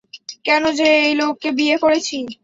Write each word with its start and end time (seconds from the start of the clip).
কেন 0.45 0.63
যে 0.79 0.87
এই 1.01 1.13
লোককে 1.15 1.49
বিয়ে 1.57 1.77
করেছি। 1.77 2.17